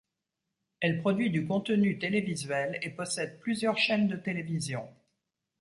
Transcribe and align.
Elle 0.79 0.97
produit 0.99 1.29
du 1.29 1.45
contenu 1.45 1.99
télévisuel 1.99 2.79
et 2.81 2.89
possède 2.89 3.39
plusieurs 3.39 3.77
chaînes 3.77 4.07
de 4.07 4.15
télévision. 4.15 4.89